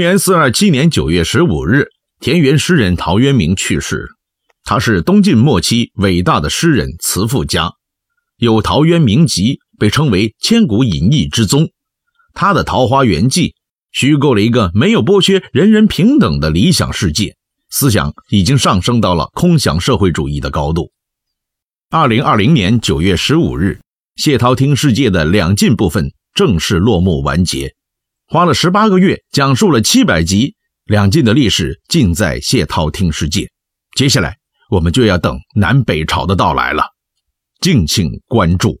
[0.00, 1.88] 公元四二七年九月十五日，
[2.20, 4.08] 田园诗人陶渊明去世。
[4.64, 7.74] 他是东晋末期伟大的诗人、词赋家，
[8.38, 11.68] 有《陶渊明集》，被称为千古隐逸之宗。
[12.32, 13.48] 他的《桃花源记》
[13.92, 17.36] 虚构了一个没有剥削、人人平等的理想世界，
[17.68, 20.92] 思想已经上升到了空想社会主义的高度。
[21.90, 23.82] 二零二零年九月十五日，
[24.16, 27.74] 谢涛听世界的两晋部分正式落幕完结。
[28.32, 30.54] 花了十八个月，讲述了七百集，
[30.84, 33.50] 两晋的历史尽在谢涛听世界。
[33.96, 34.36] 接下来，
[34.70, 36.84] 我们就要等南北朝的到来了，
[37.60, 38.79] 敬请关注。